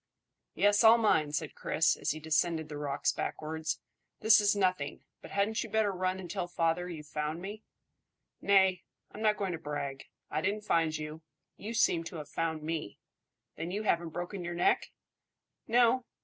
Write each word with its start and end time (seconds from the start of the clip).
"Yes, 0.55 0.83
I'll 0.83 0.97
mind," 0.97 1.35
said 1.35 1.53
Chris, 1.53 1.95
as 1.95 2.09
he 2.09 2.19
descended 2.19 2.69
the 2.69 2.77
rocks 2.79 3.11
backwards. 3.11 3.79
"This 4.19 4.41
is 4.41 4.55
nothing; 4.55 5.03
but 5.21 5.29
hadn't 5.29 5.63
you 5.63 5.69
better 5.69 5.91
run 5.91 6.19
and 6.19 6.27
tell 6.27 6.47
father 6.47 6.89
you've 6.89 7.05
found 7.05 7.39
me?" 7.39 7.61
"Nay! 8.41 8.81
I'm 9.11 9.21
not 9.21 9.37
going 9.37 9.51
to 9.51 9.59
brag. 9.59 10.05
I 10.31 10.41
didn't 10.41 10.65
find 10.65 10.97
you; 10.97 11.21
you 11.55 11.75
seem 11.75 12.03
to 12.05 12.15
have 12.15 12.29
found 12.29 12.63
me. 12.63 12.97
Then 13.57 13.69
you 13.69 13.83
haven't 13.83 14.09
broken 14.09 14.43
your 14.43 14.55
neck?" 14.55 14.89
"No." 15.67 16.05